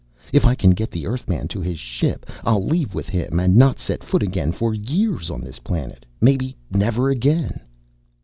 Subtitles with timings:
[0.33, 3.77] If I can get the Earthman to his ship I'll leave with him and not
[3.77, 6.07] set foot again for years on this planet.
[6.19, 7.59] Maybe never again."